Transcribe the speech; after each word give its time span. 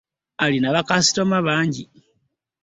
Alina 0.43 0.75
bakasitoma 0.75 1.37
bangi 1.47 1.83